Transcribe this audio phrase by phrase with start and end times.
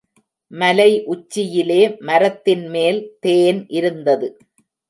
[0.51, 4.29] மலை உச்சியிலே மரத்தின் மேல் தேன் இருந்தது.